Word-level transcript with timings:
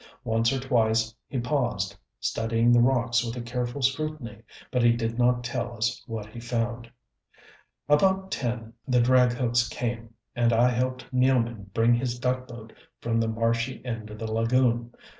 Once 0.23 0.51
or 0.51 0.59
twice 0.59 1.13
he 1.27 1.39
paused, 1.39 1.95
studying 2.19 2.71
the 2.71 2.79
rocks 2.81 3.23
with 3.23 3.35
a 3.37 3.41
careful 3.41 3.83
scrutiny, 3.83 4.41
but 4.71 4.81
he 4.81 4.93
did 4.93 5.19
not 5.19 5.43
tell 5.43 5.77
us 5.77 6.03
what 6.07 6.25
he 6.25 6.39
found. 6.39 6.89
About 7.87 8.31
ten 8.31 8.73
the 8.87 8.99
drag 8.99 9.31
hooks 9.33 9.69
came, 9.69 10.15
and 10.35 10.53
I 10.53 10.69
helped 10.71 11.13
Nealman 11.13 11.71
bring 11.71 11.93
his 11.93 12.19
duckboat 12.19 12.73
from 12.99 13.19
the 13.19 13.27
marshy 13.27 13.79
end 13.85 14.09
of 14.09 14.17
the 14.17 14.31
lagoon. 14.31 14.91